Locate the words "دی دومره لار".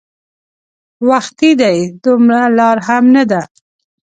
1.61-2.77